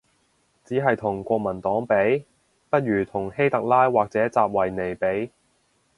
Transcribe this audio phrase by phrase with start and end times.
[0.65, 2.25] 只係同國民黨比？，
[2.71, 5.31] 不如同希特拉或者習維尼比